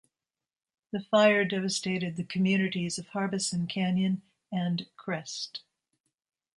[0.91, 5.59] The fire devastated the communities of Harbison Canyon and Crest.